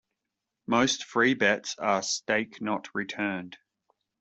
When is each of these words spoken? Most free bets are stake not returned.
Most 0.65 1.03
free 1.03 1.35
bets 1.35 1.75
are 1.77 2.01
stake 2.01 2.59
not 2.59 2.89
returned. 2.95 3.59